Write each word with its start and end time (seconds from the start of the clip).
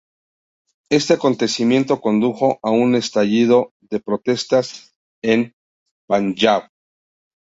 Este 0.89 1.13
acontecimiento 1.13 2.01
condujo 2.01 2.57
a 2.63 2.71
un 2.71 2.95
estallido 2.95 3.71
de 3.81 3.99
protestas 3.99 4.95
en 5.21 5.53
Panyab. 6.07 6.71